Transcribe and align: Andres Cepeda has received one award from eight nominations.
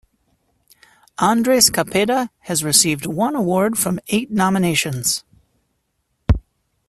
Andres 1.19 1.69
Cepeda 1.69 2.31
has 2.39 2.63
received 2.63 3.05
one 3.05 3.35
award 3.35 3.77
from 3.77 3.99
eight 4.07 4.31
nominations. 4.31 5.23